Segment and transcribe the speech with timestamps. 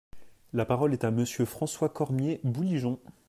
[0.53, 2.97] La parole est à Monsieur François Cormier-Bouligeon.